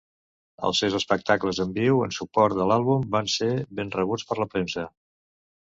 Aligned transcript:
Els 0.69 0.79
seus 0.83 0.95
espectacles 0.99 1.59
en 1.67 1.75
viu 1.75 2.01
en 2.07 2.15
suport 2.17 2.57
de 2.61 2.67
l'àlbum 2.71 3.07
van 3.17 3.31
ser 3.37 3.51
ben 3.81 3.95
rebuts 4.01 4.29
per 4.33 4.39
la 4.43 4.53
premsa. 4.57 4.89